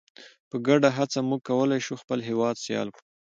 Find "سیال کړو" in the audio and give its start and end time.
2.65-3.03